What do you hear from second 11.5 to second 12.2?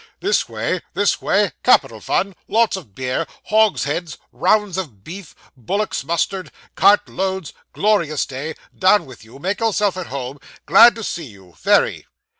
very.